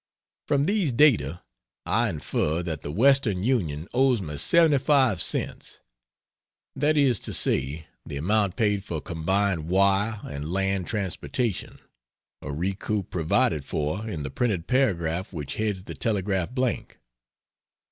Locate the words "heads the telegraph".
15.57-16.49